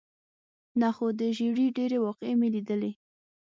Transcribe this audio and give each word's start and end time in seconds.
نه، 0.79 0.89
خو 0.95 1.07
د 1.19 1.21
ژېړي 1.37 1.67
ډېرې 1.77 1.97
واقعې 2.05 2.33
مې 2.39 2.47
لیدلې. 2.55 2.91